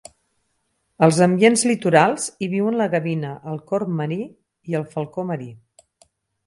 [1.07, 4.19] Als ambients litorals hi viuen la gavina, el corb marí
[4.73, 5.51] i el falcó marí.